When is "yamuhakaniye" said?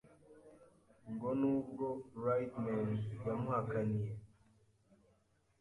3.25-4.11